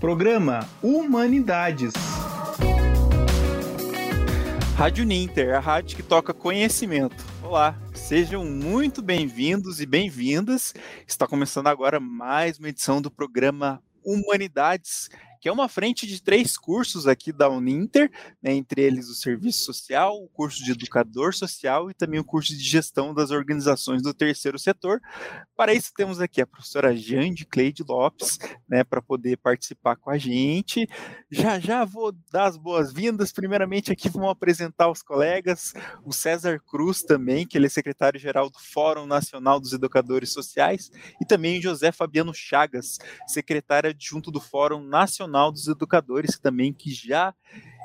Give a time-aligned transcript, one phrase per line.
[0.00, 1.92] Programa Humanidades.
[4.74, 7.22] Rádio Ninter, a rádio que toca conhecimento.
[7.42, 10.72] Olá, sejam muito bem-vindos e bem-vindas.
[11.06, 15.10] Está começando agora mais uma edição do programa Humanidades,
[15.40, 18.10] que é uma frente de três cursos aqui da Uninter,
[18.42, 22.54] né, entre eles o serviço social, o curso de educador social e também o curso
[22.56, 25.00] de gestão das organizações do terceiro setor.
[25.56, 28.38] Para isso temos aqui a professora Jande Cleide Lopes,
[28.68, 30.86] né, para poder participar com a gente.
[31.30, 33.32] Já já vou dar as boas-vindas.
[33.32, 35.72] Primeiramente aqui vamos apresentar os colegas,
[36.04, 41.24] o César Cruz também, que ele é secretário-geral do Fórum Nacional dos Educadores Sociais, e
[41.24, 46.90] também o José Fabiano Chagas, secretário adjunto do Fórum Nacional Nacional dos Educadores também, que
[46.90, 47.32] já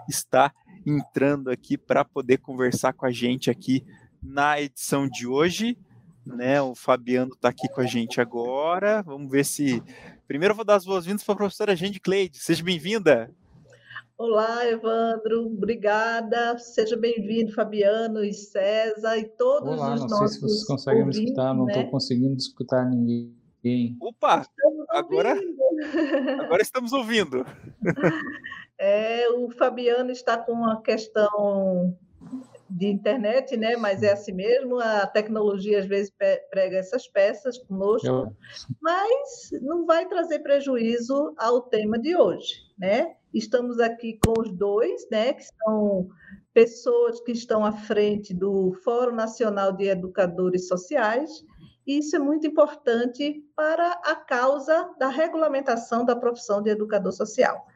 [0.09, 0.51] está
[0.85, 3.85] entrando aqui para poder conversar com a gente aqui
[4.21, 5.77] na edição de hoje.
[6.25, 9.03] Né, o Fabiano está aqui com a gente agora.
[9.03, 9.81] Vamos ver se.
[10.27, 12.39] Primeiro eu vou dar as boas-vindas para a professora Gente Cleide.
[12.39, 13.29] Seja bem-vinda.
[14.17, 16.57] Olá, Evandro, obrigada.
[16.57, 20.17] Seja bem-vindo, Fabiano e César e todos Olá, os não nossos.
[20.17, 21.89] sei se vocês conseguem ouvintes, me escutar, não estou né?
[21.91, 23.44] conseguindo escutar ninguém.
[23.99, 25.35] Opa, Estamos agora,
[26.43, 27.45] agora estamos ouvindo.
[28.77, 31.97] É, o Fabiano está com uma questão
[32.69, 33.77] de internet, né?
[33.77, 34.79] Mas é assim mesmo.
[34.79, 36.11] A tecnologia às vezes
[36.51, 38.05] prega essas peças conosco.
[38.05, 38.35] Eu,
[38.81, 43.15] mas não vai trazer prejuízo ao tema de hoje, né?
[43.33, 46.07] Estamos aqui com os dois, né, que são
[46.53, 51.43] pessoas que estão à frente do Fórum Nacional de Educadores Sociais.
[51.85, 57.67] Isso é muito importante para a causa da regulamentação da profissão de educador social.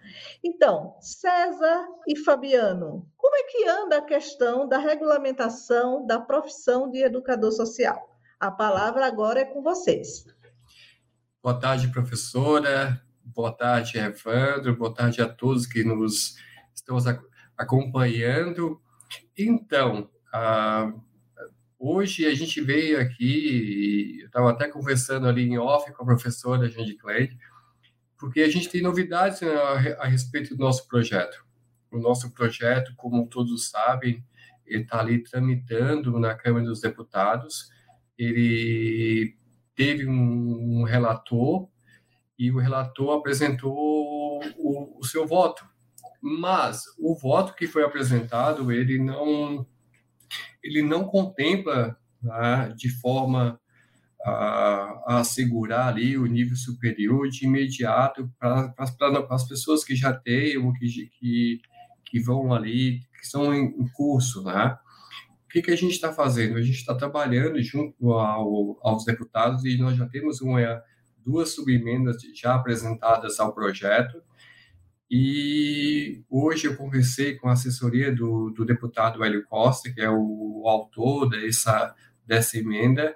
[0.44, 7.04] Então, César e Fabiano, como é que anda a questão da regulamentação da profissão de
[7.04, 8.18] educador social?
[8.40, 10.26] A palavra agora é com vocês.
[11.44, 13.02] Boa tarde, professora.
[13.24, 14.76] Boa tarde, Evandro.
[14.76, 16.36] Boa tarde a todos que nos
[16.74, 17.24] estão ac-
[17.56, 18.82] acompanhando.
[19.38, 20.92] Então, ah,
[21.80, 26.70] hoje a gente veio aqui, eu estava até conversando ali em off com a professora
[26.70, 27.38] Jandy Cleide,
[28.18, 31.44] porque a gente tem novidades né, a, a respeito do nosso projeto.
[31.90, 34.24] O nosso projeto, como todos sabem,
[34.68, 37.70] está ali tramitando na Câmara dos Deputados.
[38.18, 39.36] Ele
[39.74, 41.68] teve um, um relator
[42.38, 43.74] e o relator apresentou
[44.58, 45.66] o, o seu voto.
[46.22, 49.66] Mas o voto que foi apresentado, ele não,
[50.64, 53.60] ele não contempla né, de forma
[54.24, 58.74] a, a assegurar ali o nível superior de imediato para
[59.30, 60.88] as pessoas que já têm ou que,
[61.20, 61.62] que,
[62.06, 64.78] que vão ali, que estão em, em curso, né?
[65.46, 66.58] O que, que a gente está fazendo?
[66.58, 70.60] A gente está trabalhando junto ao, aos deputados e nós já temos uma,
[71.26, 74.22] duas subemendas já apresentadas ao projeto.
[75.10, 80.64] E hoje eu conversei com a assessoria do, do deputado Hélio Costa, que é o
[80.68, 83.16] autor dessa, dessa emenda,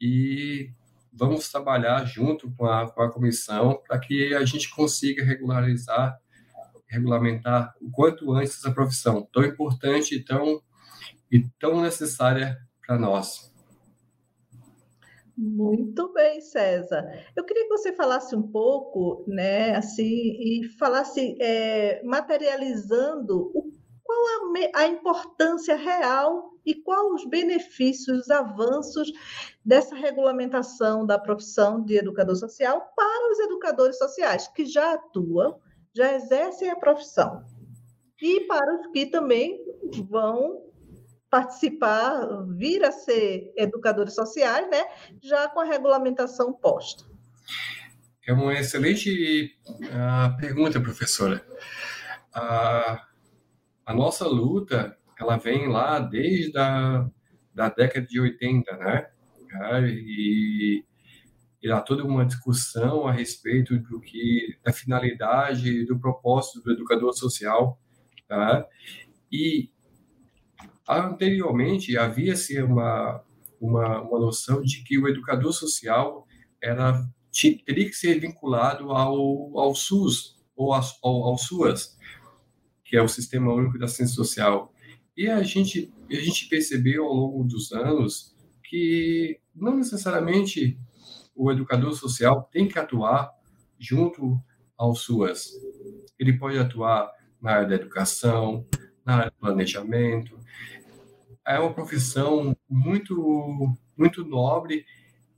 [0.00, 0.70] e
[1.12, 6.18] vamos trabalhar junto com a, com a comissão para que a gente consiga regularizar,
[6.88, 10.60] regulamentar o quanto antes essa profissão tão importante e tão,
[11.30, 13.53] e tão necessária para nós.
[15.36, 17.04] Muito bem, César.
[17.34, 23.72] Eu queria que você falasse um pouco, né, assim, e falasse, é, materializando o,
[24.04, 24.20] qual
[24.74, 29.12] a, a importância real e quais os benefícios, os avanços
[29.64, 35.58] dessa regulamentação da profissão de educador social para os educadores sociais que já atuam,
[35.92, 37.44] já exercem a profissão,
[38.22, 39.60] e para os que também
[40.08, 40.62] vão
[41.34, 44.84] participar, vir a ser educadores sociais, né?
[45.20, 47.04] Já com a regulamentação posta.
[48.24, 49.52] É uma excelente
[49.92, 51.44] ah, pergunta, professora.
[52.32, 53.04] Ah,
[53.84, 57.04] a nossa luta, ela vem lá desde a
[57.52, 59.10] da década de 80, né?
[59.88, 60.84] E,
[61.60, 67.12] e há toda uma discussão a respeito do que da finalidade do propósito do educador
[67.12, 67.76] social,
[68.28, 68.64] tá?
[69.32, 69.73] E
[70.88, 73.22] anteriormente havia-se uma,
[73.60, 76.26] uma uma noção de que o educador social
[76.62, 77.04] era
[77.66, 81.98] teria que ser vinculado ao, ao SUS ou ao, ao, SUAS,
[82.84, 84.72] que é o Sistema Único da Assistência Social.
[85.16, 90.78] E a gente, a gente percebeu ao longo dos anos que não necessariamente
[91.34, 93.32] o educador social tem que atuar
[93.78, 94.40] junto
[94.76, 95.50] ao SUAS.
[96.18, 97.10] Ele pode atuar
[97.40, 98.64] na área da educação,
[99.04, 100.38] na área do planejamento.
[101.46, 104.84] É uma profissão muito, muito nobre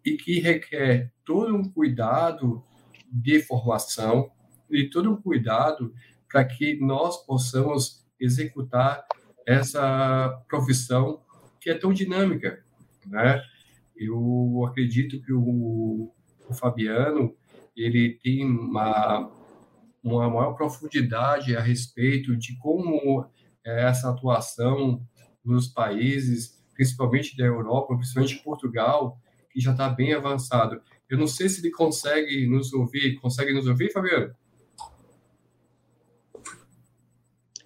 [0.05, 2.62] e que requer todo um cuidado
[3.11, 4.31] de formação,
[4.70, 5.94] e todo um cuidado
[6.29, 9.05] para que nós possamos executar
[9.47, 11.20] essa profissão
[11.61, 12.64] que é tão dinâmica,
[13.06, 13.43] né?
[13.97, 16.12] Eu acredito que o,
[16.49, 17.35] o Fabiano
[17.76, 19.31] ele tem uma
[20.02, 23.26] uma maior profundidade a respeito de como
[23.64, 25.05] é essa atuação
[25.46, 29.19] nos países, principalmente da Europa, principalmente Portugal,
[29.50, 30.81] que já está bem avançado.
[31.08, 33.16] Eu não sei se ele consegue nos ouvir.
[33.20, 34.34] Consegue nos ouvir, Fabiano?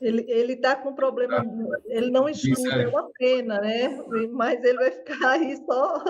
[0.01, 2.85] Ele está com problema, ah, ele não escuta, é.
[2.85, 4.03] é uma pena, né?
[4.33, 6.03] Mas ele vai ficar aí só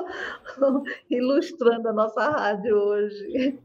[1.11, 3.59] ilustrando a nossa rádio hoje.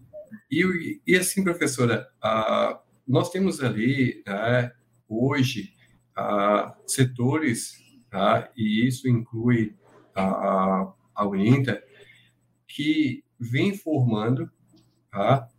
[0.50, 4.72] E, e assim, professora, uh, nós temos ali, né,
[5.08, 5.74] hoje,
[6.18, 7.85] uh, setores,
[8.16, 8.50] tá?
[8.56, 9.76] e isso inclui
[10.16, 11.84] a, a Uninter,
[12.66, 14.50] que vem formando
[15.12, 15.50] tá?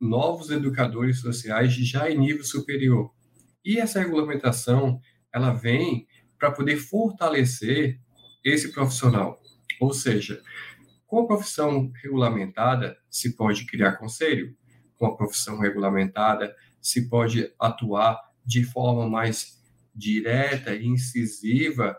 [0.00, 3.12] novos educadores sociais já em nível superior.
[3.62, 4.98] E essa regulamentação,
[5.30, 6.06] ela vem
[6.38, 8.00] para poder fortalecer
[8.42, 9.38] esse profissional.
[9.78, 10.42] Ou seja,
[11.06, 14.56] com a profissão regulamentada, se pode criar conselho.
[14.96, 19.59] Com a profissão regulamentada, se pode atuar de forma mais
[19.94, 21.96] direta e incisiva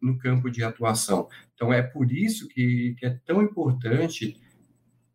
[0.00, 1.28] no campo de atuação.
[1.54, 4.40] Então, é por isso que, que é tão importante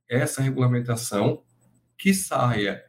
[0.07, 1.43] essa regulamentação
[1.97, 2.83] que saia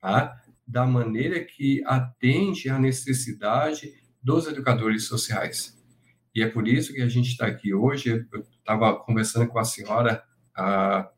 [0.00, 0.40] tá?
[0.66, 3.92] da maneira que atende à necessidade
[4.22, 5.78] dos educadores sociais.
[6.34, 8.26] E é por isso que a gente está aqui hoje.
[8.32, 10.24] Eu estava conversando com a senhora
[10.56, 11.10] ah,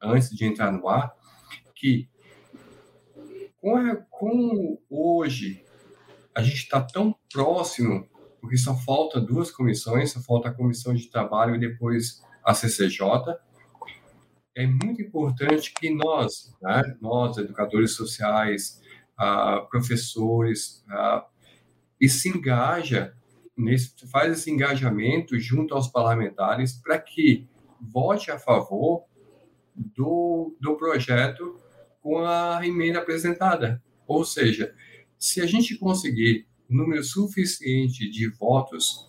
[0.00, 1.12] antes de entrar no ar,
[1.74, 2.08] que
[3.60, 5.64] com, com hoje
[6.34, 8.08] a gente está tão próximo,
[8.40, 13.36] porque só falta duas comissões, só falta a comissão de trabalho e depois a CCJ.
[14.54, 18.80] É muito importante que nós, né, nós, educadores sociais,
[19.16, 21.26] ah, professores, ah,
[22.00, 23.14] e se engaja
[23.56, 27.48] nesse, faz esse engajamento junto aos parlamentares para que
[27.80, 29.04] vote a favor
[29.74, 31.56] do, do projeto
[32.00, 33.82] com a emenda apresentada.
[34.06, 34.74] Ou seja,
[35.22, 39.08] se a gente conseguir número suficiente de votos,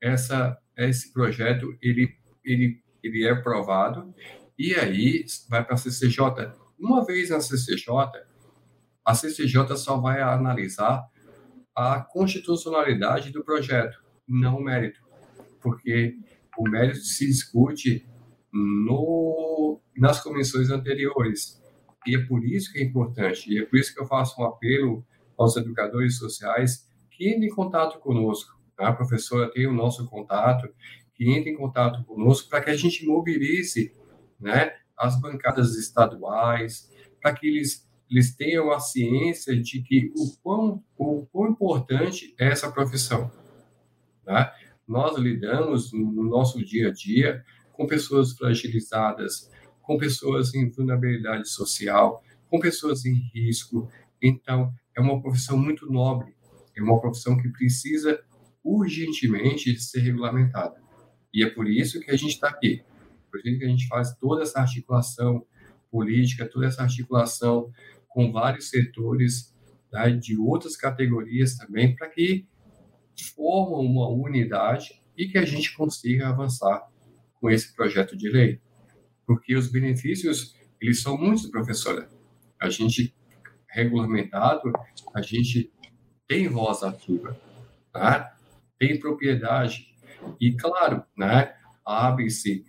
[0.00, 4.14] essa, esse projeto ele, ele, ele é aprovado
[4.58, 6.54] e aí vai para a CCJ.
[6.78, 7.92] Uma vez na CCJ,
[9.04, 11.06] a CCJ só vai analisar
[11.76, 15.02] a constitucionalidade do projeto, não o mérito,
[15.60, 16.16] porque
[16.56, 18.08] o mérito se discute
[18.50, 21.60] no, nas comissões anteriores.
[22.06, 24.44] E é por isso que é importante, e é por isso que eu faço um
[24.46, 25.04] apelo
[25.40, 28.60] aos educadores sociais que entrem em contato conosco.
[28.76, 28.88] Tá?
[28.88, 30.68] A professora tem o nosso contato,
[31.14, 33.94] que entre em contato conosco para que a gente mobilize
[34.38, 36.90] né, as bancadas estaduais,
[37.20, 42.48] para que eles, eles tenham a ciência de que o quão, o quão importante é
[42.48, 43.30] essa profissão.
[44.24, 44.54] Tá?
[44.86, 49.50] Nós lidamos no nosso dia a dia com pessoas fragilizadas,
[49.82, 53.88] com pessoas em vulnerabilidade social, com pessoas em risco.
[54.22, 56.34] Então, é uma profissão muito nobre,
[56.76, 58.20] é uma profissão que precisa
[58.62, 60.80] urgentemente ser regulamentada.
[61.32, 62.82] E é por isso que a gente está aqui,
[63.30, 65.46] por isso que a gente faz toda essa articulação
[65.90, 67.72] política, toda essa articulação
[68.08, 69.54] com vários setores
[69.92, 72.46] né, de outras categorias também, para que
[73.34, 76.88] formam uma unidade e que a gente consiga avançar
[77.40, 78.60] com esse projeto de lei.
[79.26, 82.08] Porque os benefícios, eles são muitos, professora.
[82.60, 83.14] A gente
[83.70, 84.72] regulamentado,
[85.14, 85.72] a gente
[86.26, 87.36] tem voz ativa,
[87.92, 88.36] tá?
[88.78, 89.94] tem propriedade.
[90.40, 92.64] E, claro, né, abre-se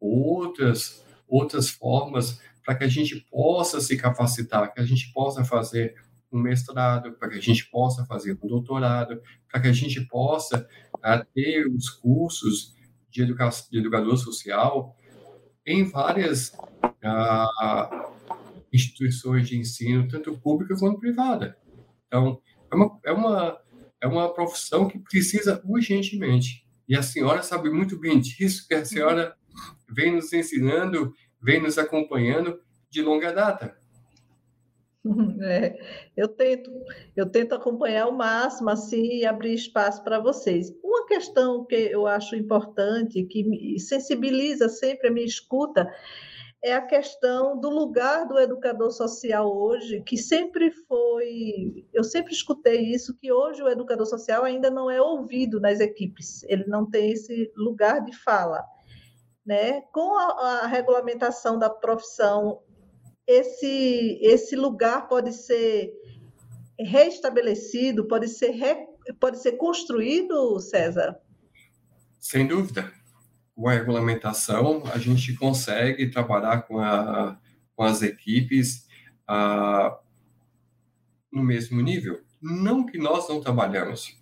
[0.00, 5.94] outras, outras formas para que a gente possa se capacitar, que a gente possa fazer
[6.32, 9.20] um mestrado, para que a gente possa fazer um doutorado,
[9.50, 12.76] para que a gente possa uh, ter os cursos
[13.10, 14.96] de, educa de educador social
[15.66, 17.99] em várias uh,
[18.72, 21.56] instituições de ensino, tanto pública quanto privada.
[22.06, 23.60] Então, é uma, é uma,
[24.02, 26.66] é uma profissão que precisa urgentemente.
[26.88, 29.34] E a senhora sabe muito bem disso, que a senhora
[29.88, 32.60] vem nos ensinando, vem nos acompanhando
[32.90, 33.76] de longa data.
[35.42, 35.78] É,
[36.14, 36.70] eu tento,
[37.16, 40.70] eu tento acompanhar o máximo assim e abrir espaço para vocês.
[40.84, 45.90] Uma questão que eu acho importante, que me sensibiliza sempre a minha escuta,
[46.62, 52.92] é a questão do lugar do educador social hoje, que sempre foi, eu sempre escutei
[52.92, 57.12] isso, que hoje o educador social ainda não é ouvido nas equipes, ele não tem
[57.12, 58.62] esse lugar de fala.
[59.44, 59.80] Né?
[59.92, 62.60] Com a, a regulamentação da profissão
[63.26, 65.92] esse, esse lugar pode ser
[66.78, 68.86] restabelecido, pode ser, re,
[69.20, 71.16] pode ser construído, César?
[72.18, 72.92] Sem dúvida.
[73.60, 77.38] Com a regulamentação, a gente consegue trabalhar com, a,
[77.76, 78.88] com as equipes
[79.28, 79.98] a,
[81.30, 82.22] no mesmo nível.
[82.40, 84.18] Não que nós não trabalhamos.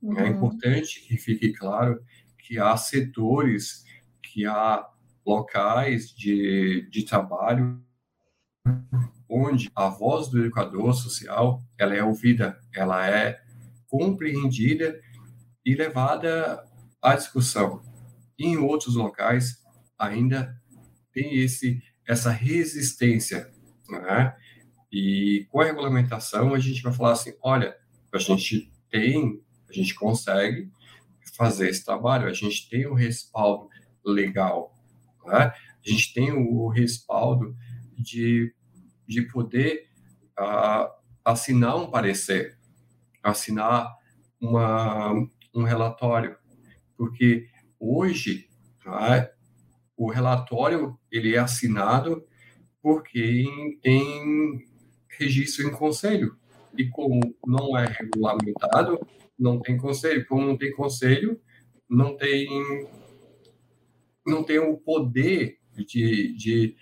[0.00, 0.18] É uhum.
[0.20, 2.00] É importante que fique claro
[2.38, 3.84] que há setores,
[4.22, 4.88] que há
[5.26, 7.82] locais de, de trabalho
[9.28, 13.42] onde a voz do educador social ela é ouvida, ela é
[13.88, 15.00] compreendida
[15.66, 16.64] e levada
[17.02, 17.87] à discussão.
[18.38, 19.62] Em outros locais
[19.98, 20.56] ainda
[21.12, 23.50] tem esse essa resistência,
[23.88, 24.34] né?
[24.90, 27.76] E com a regulamentação a gente vai falar assim, olha,
[28.12, 30.70] a gente tem, a gente consegue
[31.36, 33.68] fazer esse trabalho, a gente tem o respaldo
[34.02, 34.74] legal,
[35.26, 35.52] né?
[35.86, 37.54] A gente tem o respaldo
[37.94, 38.54] de,
[39.06, 39.86] de poder
[40.38, 40.90] uh,
[41.22, 42.58] assinar um parecer,
[43.22, 43.94] assinar
[44.40, 45.12] uma,
[45.54, 46.36] um relatório,
[46.96, 48.48] porque hoje
[48.84, 49.30] tá,
[49.96, 52.24] o relatório ele é assinado
[52.82, 54.64] por quem tem
[55.18, 56.36] registro em conselho.
[56.76, 59.00] E como não é regulamentado
[59.38, 60.26] não tem conselho.
[60.26, 61.40] Como não tem conselho
[61.88, 62.48] não tem
[64.26, 66.76] não tem o poder de, de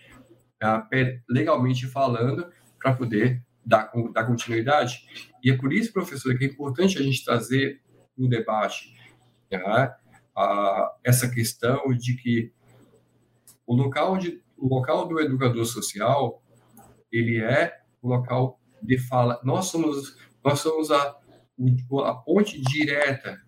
[1.29, 5.07] legalmente falando, para poder dar, dar continuidade.
[5.43, 7.81] E é por isso, professor, que é importante a gente trazer
[8.17, 8.95] no debate
[9.51, 9.95] né,
[10.37, 12.53] a, essa questão de que
[13.67, 16.43] o local, de, o local do educador social
[17.11, 19.41] ele é o local de fala.
[19.43, 21.17] Nós somos, nós somos a,
[22.05, 23.41] a ponte direta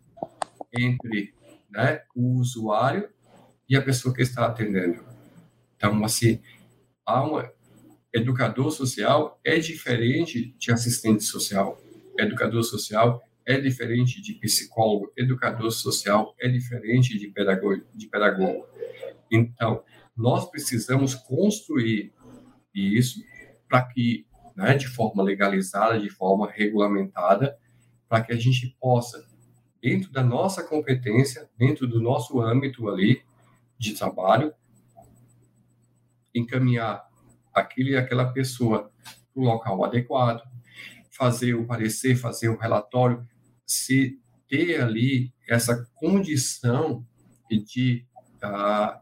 [0.77, 1.35] entre
[1.71, 3.09] né, o usuário
[3.69, 5.05] e a pessoa que está atendendo.
[5.77, 6.41] Então, assim,
[7.05, 7.53] há uma
[8.13, 11.81] educador social é diferente de assistente social.
[12.19, 15.11] Educador social é diferente de psicólogo.
[15.17, 17.83] Educador social é diferente de pedagogo.
[17.95, 18.67] De pedagogo.
[19.33, 19.83] Então,
[20.15, 22.13] nós precisamos construir
[22.75, 23.25] isso
[23.67, 27.59] para que, né, de forma legalizada, de forma regulamentada,
[28.07, 29.27] para que a gente possa,
[29.81, 33.23] dentro da nossa competência, dentro do nosso âmbito ali
[33.79, 34.53] de trabalho,
[36.35, 37.09] encaminhar
[37.55, 38.93] aquele aquela pessoa
[39.33, 40.43] para o local adequado,
[41.11, 43.27] fazer o parecer, fazer o relatório,
[43.69, 47.07] se ter ali essa condição
[47.51, 48.07] de,
[48.43, 48.99] uh,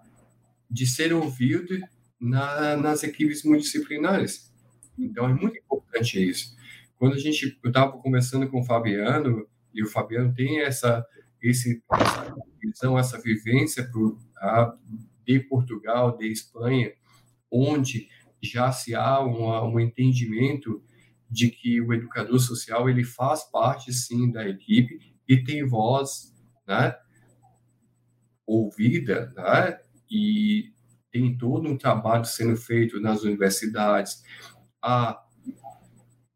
[0.68, 1.78] de ser ouvido
[2.20, 4.52] na, nas equipes multidisciplinares.
[4.99, 6.56] Então, é muito importante isso.
[6.99, 11.06] Quando a gente, estava conversando com o Fabiano, e o Fabiano tem essa,
[11.40, 14.78] esse, essa visão, essa vivência pro, uh,
[15.25, 16.92] de Portugal, de Espanha,
[17.50, 18.08] onde
[18.42, 20.82] já se há um entendimento
[21.30, 26.35] de que o educador social ele faz parte sim da equipe e tem voz,
[26.66, 26.97] né,
[28.47, 29.78] ouvida, né,
[30.11, 30.73] e
[31.11, 34.23] tem todo um trabalho sendo feito nas universidades,
[34.80, 35.21] a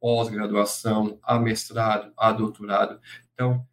[0.01, 2.99] pós-graduação, a mestrado, a doutorado.
[3.35, 3.67] Então,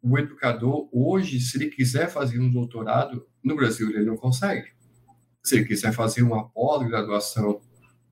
[0.00, 4.72] o educador hoje, se ele quiser fazer um doutorado no Brasil, ele não consegue.
[5.42, 7.60] Se ele quiser fazer uma pós-graduação,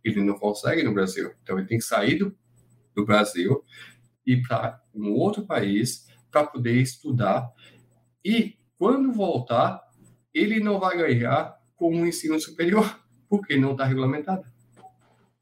[0.09, 1.33] ele não consegue no Brasil.
[1.43, 2.37] Então, ele tem que sair do,
[2.95, 3.65] do Brasil
[4.27, 7.51] e para um outro país para poder estudar.
[8.25, 9.81] E, quando voltar,
[10.35, 12.99] ele não vai ganhar com o ensino superior,
[13.29, 14.45] porque não está regulamentado.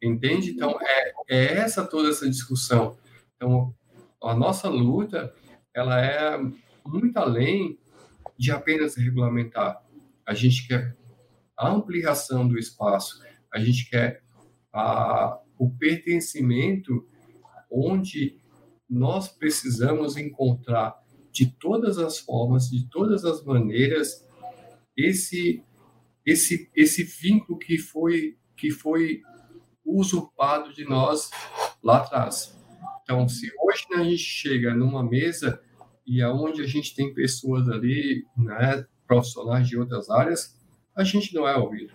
[0.02, 0.50] Entende?
[0.50, 2.98] Então, é, é essa toda essa discussão.
[3.36, 3.74] Então,
[4.22, 5.34] a nossa luta,
[5.72, 6.38] ela é
[6.86, 7.78] muito além
[8.36, 9.82] de apenas regulamentar.
[10.26, 10.96] A gente quer
[11.56, 14.23] a ampliação do espaço, a gente quer
[14.74, 17.06] a, o pertencimento
[17.70, 18.38] onde
[18.90, 20.94] nós precisamos encontrar
[21.32, 24.26] de todas as formas, de todas as maneiras,
[24.96, 25.62] esse
[26.26, 29.22] esse esse vínculo que foi que foi
[29.84, 31.30] usurpado de nós
[31.82, 32.56] lá atrás.
[33.02, 35.60] Então, se hoje a gente chega numa mesa
[36.06, 40.58] e aonde a gente tem pessoas ali, né, profissionais de outras áreas,
[40.96, 41.92] a gente não é ouvido.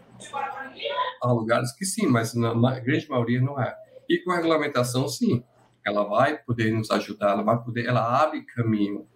[1.22, 3.76] Há lugares que sim, mas na grande maioria não é.
[4.10, 5.44] E com a regulamentação, sim,
[5.86, 9.08] ela vai poder nos ajudar, ela vai poder, ela abre caminho.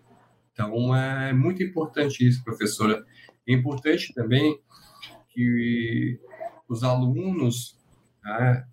[0.51, 3.03] Então é muito importante isso, professora.
[3.47, 4.59] É importante também
[5.29, 6.19] que
[6.67, 7.77] os alunos
[8.23, 8.65] né,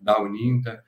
[0.00, 0.82] da Uninta,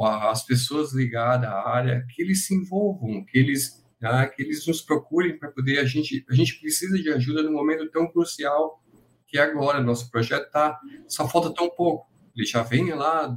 [0.00, 4.80] as pessoas ligadas à área, que eles se envolvam, que eles, né, que eles nos
[4.80, 8.82] procurem para poder a gente, a gente precisa de ajuda num momento tão crucial
[9.28, 13.36] que agora nosso projeto tá só falta tão pouco, ele já vem lá,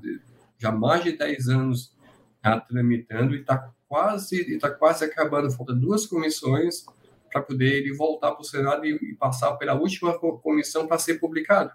[0.57, 1.95] já mais de 10 anos
[2.41, 5.51] tá, tramitando e está quase, está quase acabando.
[5.51, 6.86] Falta duas comissões
[7.31, 11.19] para poder ele voltar para o Senado e, e passar pela última comissão para ser
[11.19, 11.71] publicado.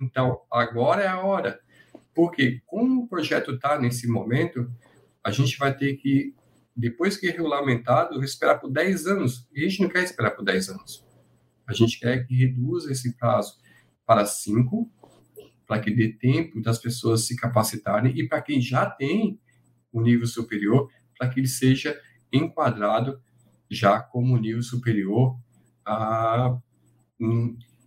[0.00, 1.60] Então, agora é a hora.
[2.14, 4.70] Porque, como o projeto está nesse momento,
[5.22, 6.34] a gente vai ter que,
[6.74, 9.48] depois que é regulamentado, esperar por 10 anos.
[9.54, 11.04] E a gente não quer esperar por 10 anos.
[11.70, 13.54] A gente quer que reduza esse prazo
[14.04, 14.90] para 5,
[15.64, 19.38] para que dê tempo das pessoas se capacitarem e para quem já tem
[19.92, 21.96] o nível superior, para que ele seja
[22.32, 23.22] enquadrado
[23.70, 25.38] já como nível superior
[25.86, 26.58] a,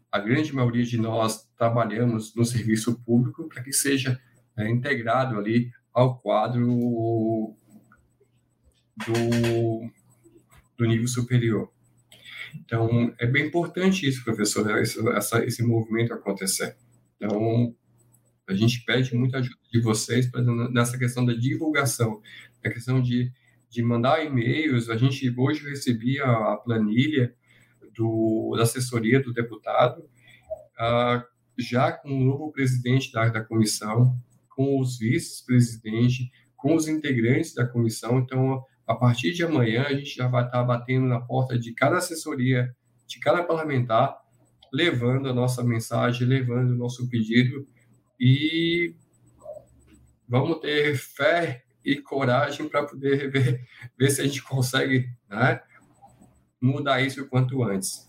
[0.10, 4.18] a grande maioria de nós trabalhamos no serviço público para que seja
[4.58, 7.54] é, integrado ali ao quadro
[9.06, 9.90] do,
[10.78, 11.73] do nível superior.
[12.60, 16.76] Então, é bem importante isso, professor, né, esse, essa, esse movimento acontecer.
[17.16, 17.76] Então,
[18.48, 20.30] a gente pede muita ajuda de vocês
[20.72, 22.22] nessa questão da divulgação,
[22.64, 23.32] na questão de,
[23.70, 24.90] de mandar e-mails.
[24.90, 27.34] A gente hoje recebia a planilha
[27.96, 31.24] do, da assessoria do deputado, uh,
[31.58, 34.18] já com o novo presidente da, da comissão,
[34.50, 38.20] com os vice-presidentes, com os integrantes da comissão.
[38.20, 41.98] Então, a partir de amanhã, a gente já vai estar batendo na porta de cada
[41.98, 42.76] assessoria,
[43.08, 44.18] de cada parlamentar,
[44.72, 47.68] levando a nossa mensagem, levando o nosso pedido
[48.20, 48.96] e
[50.28, 53.62] vamos ter fé e coragem para poder ver,
[53.98, 55.62] ver se a gente consegue né,
[56.62, 58.08] mudar isso o quanto antes.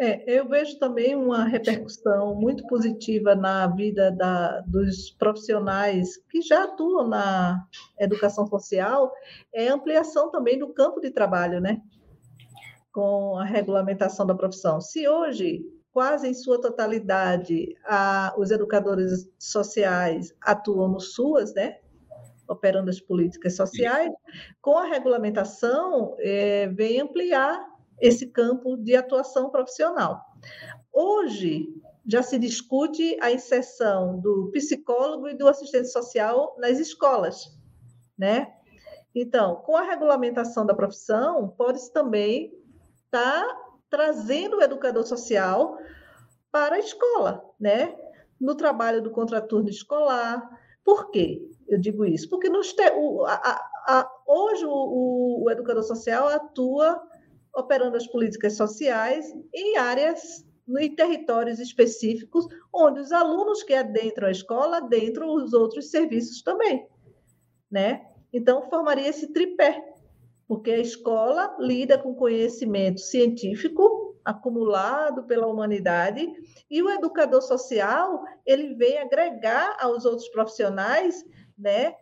[0.00, 6.64] É, eu vejo também uma repercussão muito positiva na vida da, dos profissionais que já
[6.64, 7.66] atuam na
[7.98, 9.12] educação social,
[9.52, 11.82] é a ampliação também do campo de trabalho, né?
[12.92, 14.80] Com a regulamentação da profissão.
[14.80, 21.76] Se hoje, quase em sua totalidade, a, os educadores sociais atuam no SUAS, né?
[22.48, 24.12] Operando as políticas sociais,
[24.62, 30.22] com a regulamentação, é, vem ampliar esse campo de atuação profissional.
[30.92, 31.68] Hoje,
[32.06, 37.54] já se discute a inserção do psicólogo e do assistente social nas escolas,
[38.16, 38.52] né?
[39.14, 42.52] Então, com a regulamentação da profissão, pode-se também
[43.04, 45.76] estar tá trazendo o educador social
[46.50, 47.96] para a escola, né?
[48.40, 50.48] No trabalho do contraturno escolar.
[50.84, 51.46] Por quê?
[51.68, 53.34] Eu digo isso porque nos te, o, a,
[53.86, 57.02] a, hoje o, o educador social atua
[57.54, 60.46] operando as políticas sociais em áreas
[60.78, 66.86] em territórios específicos, onde os alunos que adentram a escola adentram os outros serviços também,
[67.70, 68.04] né?
[68.32, 69.82] Então formaria esse tripé,
[70.46, 76.30] porque a escola lida com conhecimento científico acumulado pela humanidade
[76.70, 81.24] e o educador social ele vem agregar aos outros profissionais,
[81.56, 81.94] né?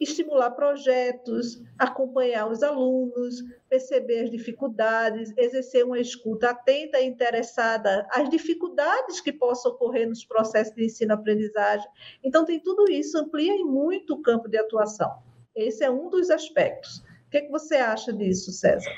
[0.00, 3.36] Estimular projetos, acompanhar os alunos,
[3.68, 10.24] perceber as dificuldades, exercer uma escuta atenta e interessada às dificuldades que possam ocorrer nos
[10.24, 11.88] processos de ensino-aprendizagem.
[12.24, 15.22] Então, tem tudo isso, amplia muito o campo de atuação.
[15.54, 16.98] Esse é um dos aspectos.
[17.26, 18.90] O que, é que você acha disso, César?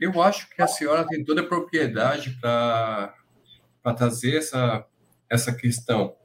[0.00, 3.14] Eu acho que a senhora tem toda a propriedade para
[3.96, 4.86] trazer essa,
[5.30, 6.16] essa questão.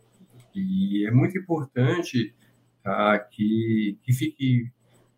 [0.54, 2.36] E é muito importante
[2.84, 3.18] tá?
[3.20, 4.72] que, que fique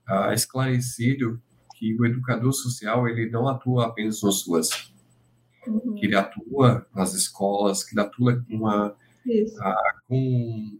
[0.07, 1.41] ah, esclarecido
[1.75, 4.69] que o educador social ele não atua apenas nas ruas,
[5.67, 5.95] uhum.
[5.95, 8.95] que ele atua nas escolas, que ele atua com a,
[9.59, 10.79] ah, com,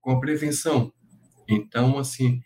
[0.00, 0.92] com a prevenção.
[1.48, 2.40] Então, assim,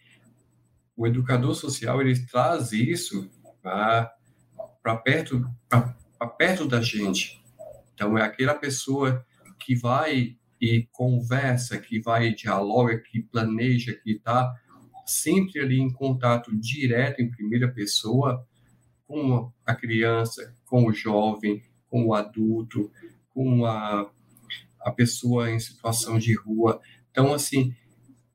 [0.96, 3.30] o educador social ele traz isso
[3.62, 7.42] para perto, para perto da gente.
[7.92, 9.24] Então, é aquela pessoa
[9.58, 14.50] que vai e conversa, que vai dialoga, que planeja, que está
[15.04, 18.46] sempre ali em contato direto em primeira pessoa
[19.06, 22.90] com a criança, com o jovem, com o adulto,
[23.28, 24.10] com a,
[24.80, 26.80] a pessoa em situação de rua.
[27.10, 27.74] Então, assim,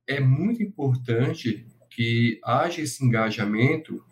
[0.05, 4.05] é muito importante que haja esse engajamento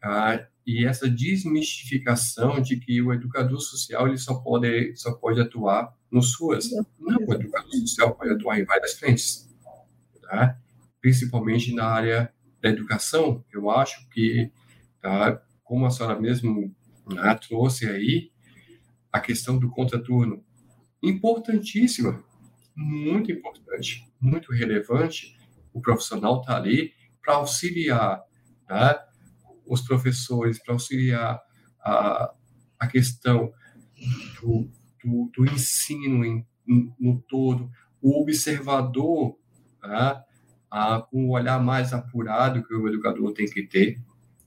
[0.00, 5.92] ah, e essa desmistificação de que o educador social ele só pode só pode atuar
[6.10, 6.70] no SUAS.
[6.98, 9.48] Não, o educador social pode atuar em várias frentes,
[10.22, 10.58] tá?
[11.00, 13.44] principalmente na área da educação.
[13.52, 14.50] Eu acho que,
[15.00, 16.74] tá, como a senhora mesmo
[17.06, 18.30] né, trouxe aí,
[19.12, 20.44] a questão do contraturno,
[21.02, 22.22] importantíssima,
[22.74, 25.36] muito importante, muito relevante.
[25.72, 26.92] O profissional está ali
[27.22, 28.22] para auxiliar
[28.66, 29.06] tá,
[29.66, 31.40] os professores, para auxiliar
[31.80, 32.34] a,
[32.78, 33.52] a questão
[34.40, 34.70] do,
[35.06, 36.44] do, do ensino em,
[36.98, 37.70] no todo,
[38.02, 39.38] o observador
[39.82, 44.00] ah, com o olhar mais apurado que o educador tem que ter,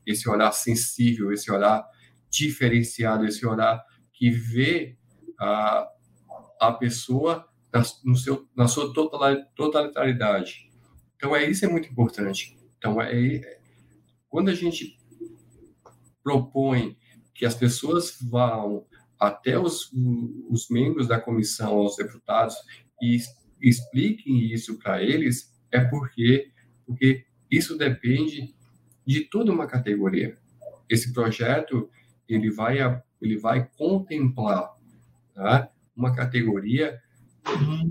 [0.06, 1.86] esse olhar sensível, esse olhar
[2.30, 4.98] diferenciado, esse olhar que vê
[5.40, 5.88] a,
[6.60, 8.94] a pessoa na, no seu, na sua
[9.56, 10.70] totalidade.
[11.16, 12.58] Então, é isso é muito importante.
[12.78, 13.60] Então, é, é,
[14.28, 14.98] quando a gente
[16.24, 16.98] propõe
[17.34, 18.86] que as pessoas vão
[19.20, 19.92] até os,
[20.50, 22.56] os membros da comissão, aos deputados,
[23.02, 23.18] e
[23.62, 26.52] expliquem isso para eles, é porque,
[26.86, 28.54] porque isso depende
[29.06, 30.38] de toda uma categoria.
[30.90, 31.90] Esse projeto
[32.28, 32.78] ele vai,
[33.22, 34.72] ele vai contemplar
[35.34, 35.70] tá?
[35.96, 37.00] uma categoria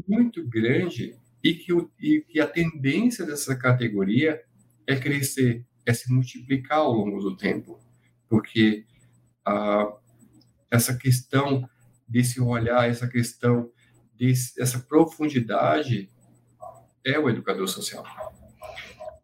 [0.06, 4.40] muito grande e que, o, e que a tendência dessa categoria
[4.86, 7.78] é crescer, é se multiplicar ao longo do tempo,
[8.28, 8.84] porque
[9.44, 9.92] ah,
[10.70, 11.68] essa questão
[12.06, 13.70] desse olhar, essa questão
[14.16, 16.08] desse, essa profundidade
[17.04, 18.04] é o educador social.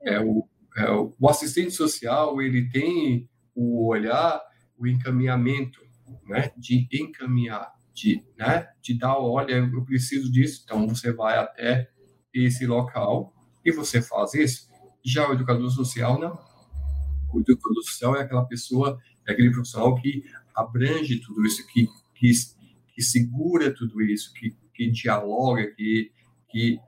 [0.03, 4.41] É o, é o, o assistente social, ele tem o olhar,
[4.77, 5.81] o encaminhamento,
[6.27, 11.89] né, de encaminhar, de, né, de dar, olha, eu preciso disso, então você vai até
[12.33, 13.33] esse local
[13.65, 14.69] e você faz isso.
[15.05, 16.33] Já o educador social, não.
[17.33, 22.31] O educador social é aquela pessoa, é aquele profissional que abrange tudo isso, que, que,
[22.95, 26.13] que segura tudo isso, que, que dialoga, que,
[26.49, 26.79] que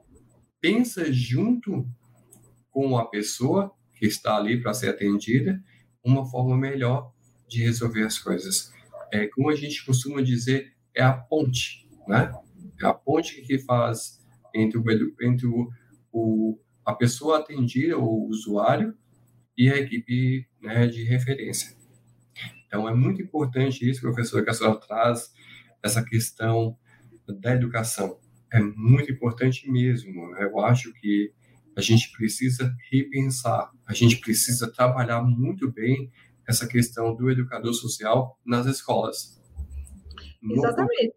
[0.61, 1.87] pensa junto
[2.71, 5.63] com a pessoa que está ali para ser atendida
[6.05, 7.13] uma forma melhor
[7.49, 8.73] de resolver as coisas.
[9.13, 12.33] É como a gente costuma dizer, é a ponte, né?
[12.81, 14.21] É a ponte que faz
[14.55, 14.85] entre o,
[15.23, 15.69] entre o,
[16.13, 18.97] o a pessoa atendida, o usuário,
[19.57, 21.75] e a equipe né, de referência.
[22.77, 25.33] Então, é muito importante isso, professor, que a senhora traz
[25.83, 26.77] essa questão
[27.27, 28.19] da educação.
[28.53, 30.31] É muito importante mesmo.
[30.33, 30.45] Né?
[30.45, 31.33] Eu acho que
[31.75, 36.13] a gente precisa repensar, a gente precisa trabalhar muito bem
[36.47, 39.41] essa questão do educador social nas escolas.
[40.43, 41.15] Exatamente.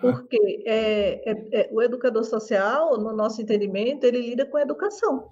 [0.00, 5.28] Porque é, é, é, o educador social, no nosso entendimento, ele lida com a educação.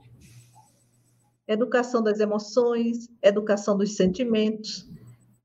[1.46, 4.90] Educação das emoções, educação dos sentimentos,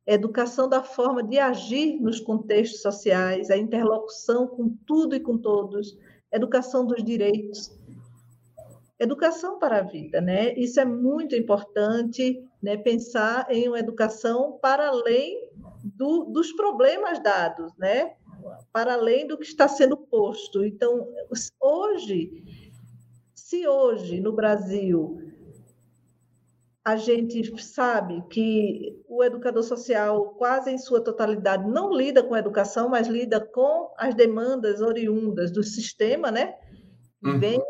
[0.05, 5.97] educação da forma de agir nos contextos sociais, a interlocução com tudo e com todos,
[6.31, 7.71] educação dos direitos,
[8.99, 10.53] educação para a vida, né?
[10.53, 12.77] Isso é muito importante, né?
[12.77, 15.49] Pensar em uma educação para além
[15.83, 18.13] do, dos problemas dados, né?
[18.71, 20.63] Para além do que está sendo posto.
[20.63, 21.07] Então,
[21.59, 22.43] hoje,
[23.33, 25.24] se hoje no Brasil
[26.85, 32.39] a gente sabe que o educador social, quase em sua totalidade, não lida com a
[32.39, 36.53] educação, mas lida com as demandas oriundas do sistema, né?
[37.23, 37.39] Uhum.
[37.39, 37.63] Vem,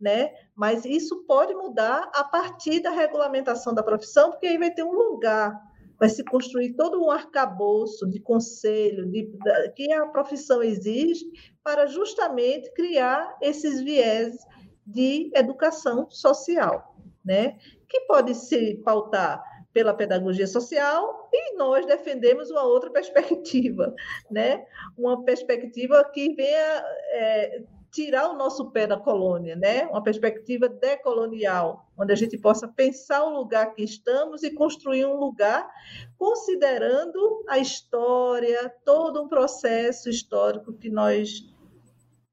[0.00, 0.32] né?
[0.56, 4.90] Mas isso pode mudar a partir da regulamentação da profissão, porque aí vai ter um
[4.92, 5.56] lugar,
[5.96, 11.24] vai se construir todo um arcabouço de conselho de, de, que a profissão exige
[11.62, 14.36] para justamente criar esses viés
[14.84, 17.56] de educação social, né?
[17.88, 23.94] Que pode se pautar pela pedagogia social e nós defendemos uma outra perspectiva,
[24.30, 24.64] né?
[24.96, 29.86] Uma perspectiva que venha é, tirar o nosso pé da colônia, né?
[29.86, 35.16] Uma perspectiva decolonial, onde a gente possa pensar o lugar que estamos e construir um
[35.16, 35.68] lugar
[36.16, 41.54] considerando a história, todo um processo histórico que nós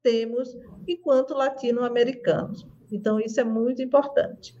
[0.02, 0.56] temos
[0.88, 2.66] enquanto latino-americanos.
[2.90, 4.54] Então isso é muito importante.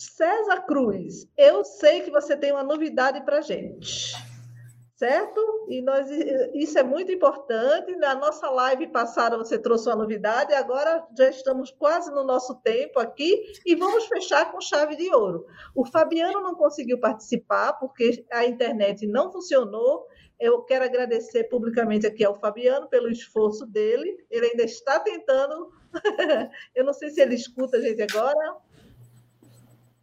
[0.00, 4.16] César Cruz, eu sei que você tem uma novidade para gente,
[4.96, 5.66] certo?
[5.68, 6.08] E nós,
[6.54, 7.94] isso é muito importante.
[7.96, 12.98] Na nossa live passada você trouxe uma novidade, agora já estamos quase no nosso tempo
[12.98, 15.44] aqui e vamos fechar com chave de ouro.
[15.74, 20.06] O Fabiano não conseguiu participar porque a internet não funcionou.
[20.40, 24.16] Eu quero agradecer publicamente aqui ao Fabiano pelo esforço dele.
[24.30, 25.70] Ele ainda está tentando.
[26.74, 28.69] Eu não sei se ele escuta a gente agora.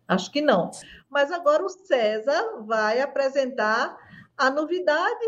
[0.08, 0.72] Acho que não.
[1.10, 3.98] Mas agora o César vai apresentar
[4.38, 5.26] a novidade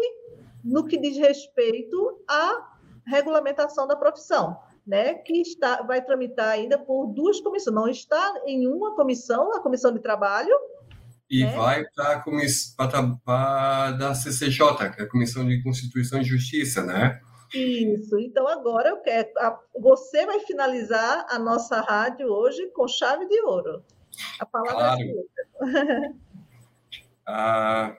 [0.63, 2.69] no que diz respeito à
[3.05, 5.15] regulamentação da profissão, né?
[5.15, 7.75] Que está, vai tramitar ainda por duas comissões.
[7.75, 10.53] Não está em uma comissão, a comissão de trabalho.
[11.29, 11.55] E né?
[11.55, 12.23] vai para
[13.27, 17.19] a da CCJ, que é a Comissão de Constituição e Justiça, né?
[17.53, 18.17] Isso.
[18.19, 19.29] Então agora eu quero.
[19.79, 23.83] Você vai finalizar a nossa rádio hoje com chave de ouro.
[24.39, 25.01] A palavra claro.
[25.01, 26.13] é
[27.27, 27.97] ah,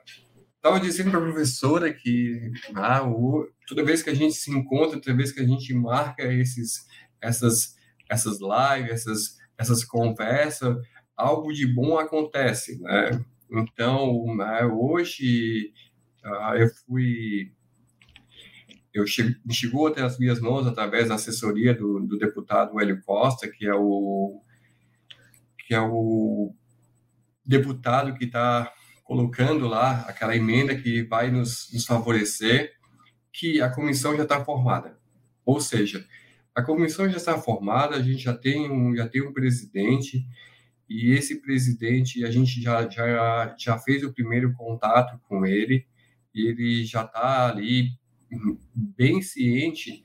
[0.55, 4.99] estava dizendo para a professora que ah, o, toda vez que a gente se encontra,
[4.99, 6.87] toda vez que a gente marca esses,
[7.19, 7.75] essas,
[8.09, 10.77] essas lives, essas, essas conversas,
[11.15, 13.23] algo de bom acontece, né?
[13.49, 15.73] Então, né, hoje
[16.23, 17.51] ah, eu fui
[18.93, 23.49] eu che, chegou até as minhas mãos através da assessoria do, do deputado Hélio Costa,
[23.49, 24.41] que é o
[25.71, 26.53] que é o
[27.45, 28.73] deputado que está
[29.05, 32.73] colocando lá aquela emenda que vai nos, nos favorecer,
[33.31, 34.99] que a comissão já está formada.
[35.45, 36.05] Ou seja,
[36.53, 40.27] a comissão já está formada, a gente já tem um, já tem um presidente,
[40.89, 45.87] e esse presidente, a gente já, já, já fez o primeiro contato com ele,
[46.35, 47.91] e ele já está ali
[48.75, 50.03] bem ciente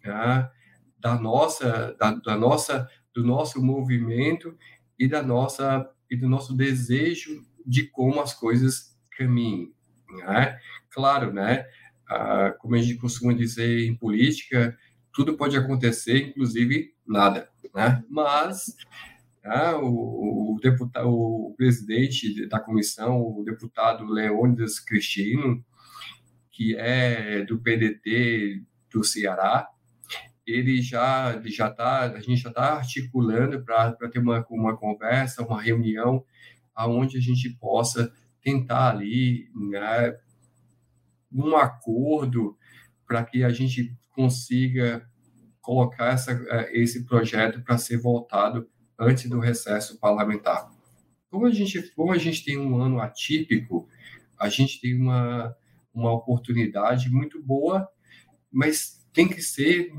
[0.00, 0.52] tá,
[0.96, 4.56] da nossa, da, da, nossa, do nosso movimento
[4.98, 9.72] e da nossa e do nosso desejo de como as coisas caminhem.
[10.10, 10.58] Né?
[10.90, 11.66] Claro, né?
[12.08, 14.76] Ah, como a gente costuma dizer em política,
[15.12, 18.02] tudo pode acontecer, inclusive nada, né?
[18.08, 18.74] Mas
[19.44, 25.62] ah, o, o, deputado, o presidente da comissão, o deputado Leônidas Cristino,
[26.50, 29.68] que é do PDT do Ceará,
[30.50, 35.60] ele já já tá, a gente já está articulando para ter uma, uma conversa, uma
[35.60, 36.24] reunião,
[36.74, 40.16] aonde a gente possa tentar ali né,
[41.32, 42.56] um acordo
[43.06, 45.08] para que a gente consiga
[45.60, 46.32] colocar essa,
[46.72, 50.70] esse projeto para ser voltado antes do recesso parlamentar.
[51.30, 53.88] Como a gente, como a gente tem um ano atípico,
[54.38, 55.54] a gente tem uma
[55.98, 57.88] uma oportunidade muito boa,
[58.50, 59.90] mas tem que ser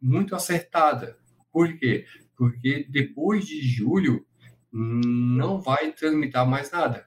[0.00, 1.18] muito acertada.
[1.50, 2.06] Por quê?
[2.36, 4.24] Porque depois de julho
[4.70, 7.04] não vai tramitar mais nada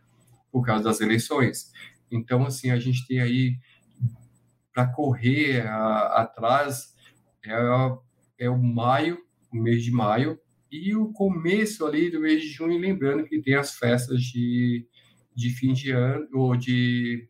[0.51, 1.71] por causa das eleições.
[2.11, 3.55] Então, assim, a gente tem aí
[4.73, 6.93] para correr a, atrás
[7.45, 7.53] é,
[8.37, 10.37] é o maio, o mês de maio,
[10.69, 14.85] e o começo ali do mês de junho, lembrando que tem as festas de,
[15.33, 17.29] de fim de ano, ou de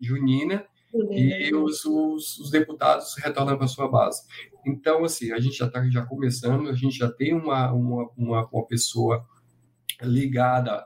[0.00, 4.22] junina, e os, os, os, deputados retornam para sua base.
[4.66, 8.48] Então, assim, a gente já está já começando, a gente já tem uma, uma, uma,
[8.48, 9.24] uma pessoa
[10.02, 10.84] ligada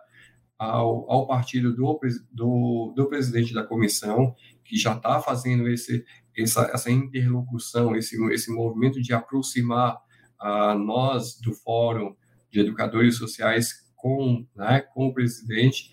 [0.59, 1.99] ao, ao partido do,
[2.31, 6.05] do, do presidente da comissão, que já está fazendo esse,
[6.37, 9.99] essa, essa interlocução, esse, esse movimento de aproximar
[10.39, 12.15] a nós do Fórum
[12.51, 15.93] de Educadores Sociais com, né, com o presidente,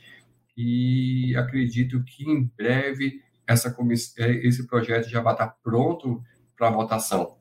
[0.58, 3.22] e acredito que em breve
[3.52, 3.76] essa
[4.18, 6.24] é, esse projeto já vai estar pronto
[6.58, 7.38] para votação.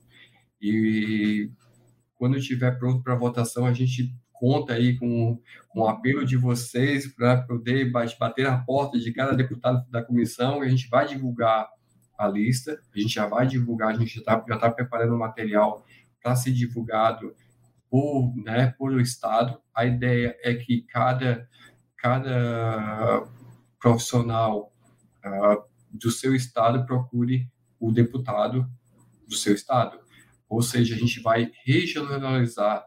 [0.60, 1.50] E
[2.16, 7.06] quando estiver pronto para votação, a gente conta aí com, com o apelo de vocês
[7.06, 11.68] para poder bater a porta de cada deputado da comissão a gente vai divulgar
[12.18, 15.18] a lista, a gente já vai divulgar, a gente já está já tá preparando o
[15.18, 15.84] material
[16.22, 17.34] para ser divulgado
[17.90, 19.58] por, né, por o Estado.
[19.74, 21.48] A ideia é que cada
[21.96, 23.26] cada
[23.78, 24.72] profissional
[25.24, 28.70] uh, do seu estado procure o deputado
[29.26, 29.98] do seu estado.
[30.48, 32.84] Ou seja, a gente vai regionalizar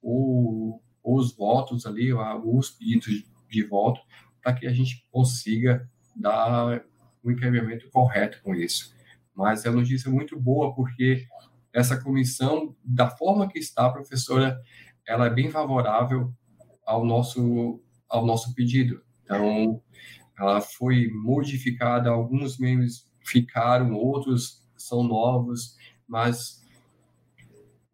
[0.00, 4.00] o, os votos ali, os pedidos de voto,
[4.42, 6.82] para que a gente consiga dar
[7.22, 8.94] o um encaminhamento correto com isso.
[9.34, 11.26] Mas é uma notícia muito boa, porque
[11.72, 14.58] essa comissão, da forma que está, professora,
[15.06, 16.32] ela é bem favorável
[16.84, 19.02] ao nosso ao nosso pedido.
[19.24, 19.82] Então,
[20.38, 26.62] ela foi modificada, alguns memes ficaram, outros são novos, mas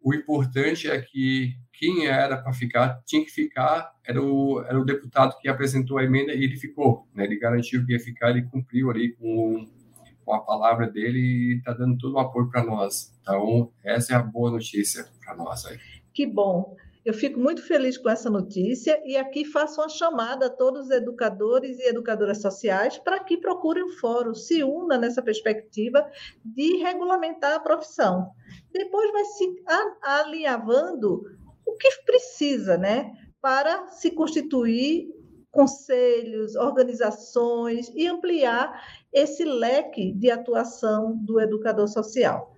[0.01, 4.85] o importante é que quem era para ficar tinha que ficar, era o, era o
[4.85, 7.23] deputado que apresentou a emenda e ele ficou, né?
[7.23, 9.65] ele garantiu que ia ficar, ele cumpriu ali com,
[10.23, 13.17] com a palavra dele e está dando todo o apoio para nós.
[13.21, 15.79] Então, essa é a boa notícia para nós aí.
[16.13, 16.75] Que bom.
[17.05, 20.91] Eu fico muito feliz com essa notícia e aqui faço uma chamada a todos os
[20.91, 26.09] educadores e educadoras sociais para que procurem o fórum, se una nessa perspectiva
[26.45, 28.31] de regulamentar a profissão.
[28.71, 29.63] Depois vai se
[30.01, 31.23] alinhavando
[31.65, 33.11] o que precisa, né,
[33.41, 35.09] para se constituir
[35.51, 42.52] conselhos, organizações e ampliar esse leque de atuação do educador social.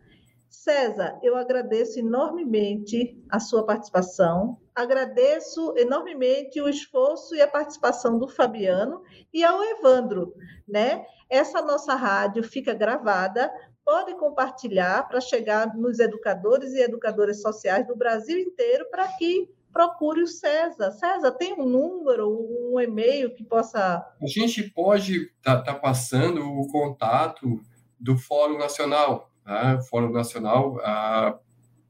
[0.64, 8.28] César, eu agradeço enormemente a sua participação, agradeço enormemente o esforço e a participação do
[8.28, 9.02] Fabiano
[9.34, 10.34] e ao Evandro,
[10.68, 11.06] né?
[11.30, 13.52] Essa nossa rádio fica gravada,
[13.84, 20.24] pode compartilhar para chegar nos educadores e educadoras sociais do Brasil inteiro para que procure
[20.24, 20.92] o César.
[20.92, 24.06] César, tem um número, um e-mail que possa.
[24.22, 27.60] A gente pode estar tá, tá passando o contato
[28.00, 29.35] do Fórum Nacional.
[29.46, 29.76] Né?
[29.76, 31.38] O Fórum Nacional ah,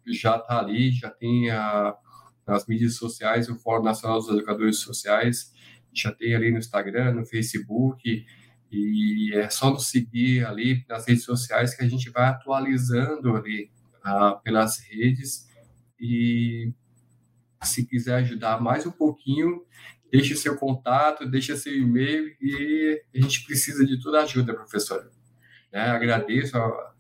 [0.08, 1.96] já está ali, já tem a,
[2.46, 5.54] nas mídias sociais o Fórum Nacional dos Educadores Sociais,
[5.94, 8.26] já tem ali no Instagram, no Facebook,
[8.72, 13.72] e é só nos seguir ali nas redes sociais que a gente vai atualizando ali
[14.04, 15.48] ah, pelas redes
[16.00, 16.74] e
[17.64, 19.66] se quiser ajudar mais um pouquinho,
[20.12, 25.10] deixe seu contato, deixe seu e-mail e a gente precisa de toda a ajuda, professora.
[25.72, 25.82] Né?
[25.82, 26.95] Agradeço a,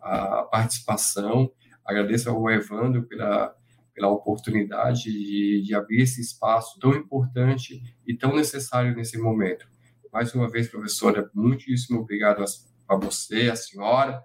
[0.00, 1.50] a, participação,
[1.84, 3.54] agradeço ao Evandro pela,
[3.94, 9.68] pela oportunidade de, de abrir esse espaço tão importante e tão necessário nesse momento.
[10.12, 14.22] Mais uma vez, professora, muitíssimo obrigado a, a você, a senhora,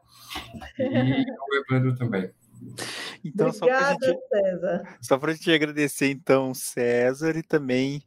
[0.80, 2.32] e ao Evandro também.
[3.26, 8.04] Então, Obrigada, só para gente, gente agradecer, então, César e também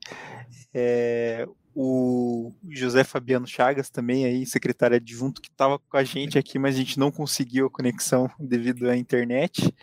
[0.73, 6.59] é, o José Fabiano Chagas, também aí, secretário adjunto, que estava com a gente aqui,
[6.59, 9.75] mas a gente não conseguiu a conexão devido à internet.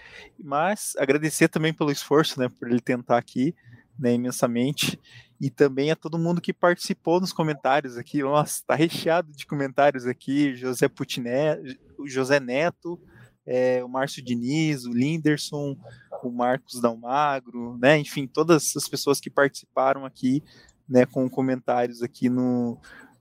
[0.42, 3.54] Mas agradecer também pelo esforço, né, por ele tentar aqui,
[4.00, 5.00] né, imensamente.
[5.40, 8.24] E também a todo mundo que participou nos comentários aqui.
[8.24, 10.56] Nossa, tá recheado de comentários aqui.
[10.56, 11.60] José Putiné,
[12.06, 12.98] José Neto,
[13.46, 15.78] é, o Márcio Diniz, o Linderson,
[16.24, 17.98] o Marcos Dalmagro, né?
[17.98, 20.44] Enfim, todas as pessoas que participaram aqui,
[20.88, 22.80] né, com comentários aqui no,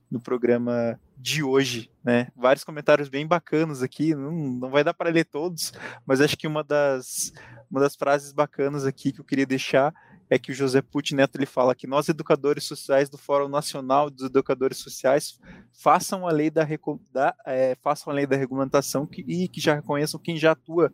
[0.09, 2.27] no programa de hoje, né?
[2.35, 5.71] Vários comentários bem bacanas aqui, não, não vai dar para ler todos,
[6.05, 7.31] mas acho que uma das,
[7.69, 9.93] uma das frases bacanas aqui que eu queria deixar
[10.29, 14.09] é que o José Pucci Neto ele fala que nós educadores sociais do Fórum Nacional
[14.09, 15.39] dos Educadores Sociais
[15.71, 16.67] façam a lei da,
[17.11, 20.91] da é, façam a lei da regulamentação que, e que já reconheçam quem já atua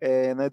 [0.00, 0.50] é, na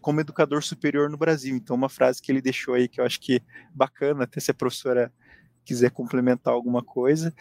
[0.00, 1.56] como educador superior no Brasil.
[1.56, 3.42] Então uma frase que ele deixou aí que eu acho que
[3.74, 5.12] bacana, até se a professora
[5.64, 7.34] quiser complementar alguma coisa.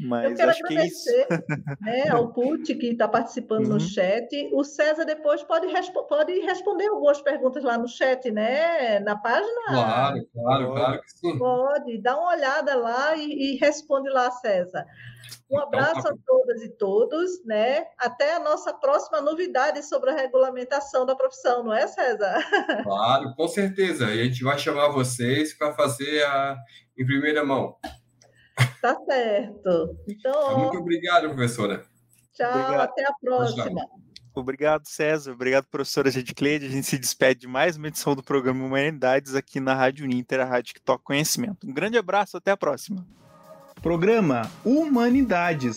[0.00, 1.76] Mas eu quero acho agradecer que é isso.
[1.80, 3.74] né, ao Put que está participando uhum.
[3.74, 4.28] no chat.
[4.52, 9.00] O César depois pode, respo pode responder algumas perguntas lá no chat, né?
[9.00, 9.66] Na página.
[9.68, 11.38] Claro, claro, claro que sim.
[11.38, 14.84] Pode, dá uma olhada lá e, e responde lá, César.
[15.50, 17.84] Um abraço então, a todas e todos, né?
[17.98, 22.36] Até a nossa próxima novidade sobre a regulamentação da profissão, não é, César?
[22.82, 24.12] Claro, com certeza.
[24.12, 26.56] E a gente vai chamar vocês para fazer a
[26.98, 27.76] em primeira mão.
[28.80, 29.96] Tá certo.
[30.08, 31.84] Então, Muito obrigado, professora.
[32.34, 32.80] Tchau, obrigado.
[32.80, 33.80] até a próxima.
[34.34, 35.32] Obrigado, César.
[35.32, 36.66] Obrigado, professora Gedicleide.
[36.66, 40.40] A gente se despede de mais uma edição do programa Humanidades aqui na Rádio Uninter,
[40.40, 41.66] a rádio que toca conhecimento.
[41.66, 43.06] Um grande abraço, até a próxima.
[43.82, 45.74] Programa Humanidades.